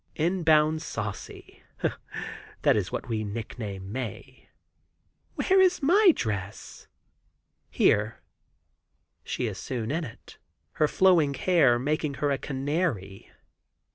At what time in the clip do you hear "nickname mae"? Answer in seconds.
3.23-4.49